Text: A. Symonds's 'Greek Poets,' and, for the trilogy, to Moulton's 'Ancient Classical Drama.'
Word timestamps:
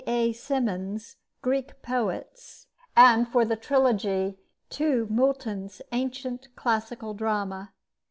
A. 0.07 0.33
Symonds's 0.33 1.17
'Greek 1.43 1.79
Poets,' 1.83 2.65
and, 2.97 3.27
for 3.27 3.45
the 3.45 3.55
trilogy, 3.55 4.39
to 4.71 5.05
Moulton's 5.11 5.79
'Ancient 5.91 6.47
Classical 6.55 7.13
Drama.' 7.13 7.67